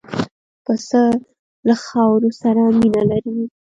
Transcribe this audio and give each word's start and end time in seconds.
پسه 0.63 1.01
له 1.67 1.75
خاورو 1.85 2.29
سره 2.41 2.61
مینه 2.79 3.01
لري. 3.09 3.35